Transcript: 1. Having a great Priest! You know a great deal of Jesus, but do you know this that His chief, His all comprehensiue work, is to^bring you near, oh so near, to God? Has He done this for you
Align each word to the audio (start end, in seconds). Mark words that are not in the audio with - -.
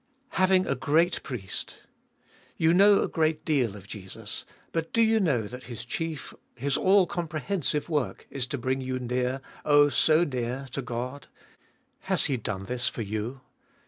1. 0.31 0.39
Having 0.39 0.65
a 0.65 0.73
great 0.73 1.21
Priest! 1.21 1.75
You 2.57 2.73
know 2.73 3.03
a 3.03 3.07
great 3.07 3.45
deal 3.45 3.75
of 3.75 3.87
Jesus, 3.87 4.45
but 4.71 4.91
do 4.93 4.99
you 4.99 5.19
know 5.19 5.43
this 5.43 5.51
that 5.51 5.63
His 5.65 5.85
chief, 5.85 6.33
His 6.55 6.75
all 6.75 7.05
comprehensiue 7.05 7.87
work, 7.87 8.25
is 8.31 8.47
to^bring 8.47 8.83
you 8.83 8.97
near, 8.97 9.41
oh 9.63 9.89
so 9.89 10.23
near, 10.23 10.65
to 10.71 10.81
God? 10.81 11.27
Has 12.09 12.25
He 12.25 12.35
done 12.35 12.65
this 12.65 12.89
for 12.89 13.03
you 13.03 13.41